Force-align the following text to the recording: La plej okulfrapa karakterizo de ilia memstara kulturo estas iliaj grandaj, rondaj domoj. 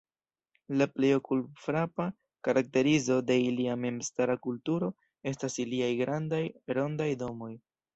La 0.79 0.85
plej 0.93 1.11
okulfrapa 1.17 2.07
karakterizo 2.49 3.19
de 3.29 3.39
ilia 3.51 3.77
memstara 3.85 4.41
kulturo 4.49 4.93
estas 5.35 5.63
iliaj 5.67 5.95
grandaj, 6.05 6.45
rondaj 6.81 7.13
domoj. 7.27 7.57